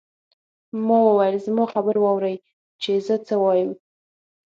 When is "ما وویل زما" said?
0.85-1.63